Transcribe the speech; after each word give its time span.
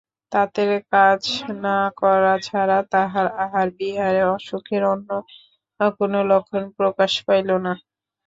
তাঁতের 0.31 0.71
কাজ 0.93 1.21
না 1.61 1.79
করা 2.01 2.33
ছাড়া 2.47 2.79
তাহার 2.93 3.27
আহারবিহারে 3.43 4.23
অসুখের 4.35 4.83
অন্য 4.85 5.09
কোনো 5.99 6.19
লক্ষণ 6.31 6.63
প্রকাশ 6.77 7.11
পাইল 7.27 7.49
না। 7.65 7.73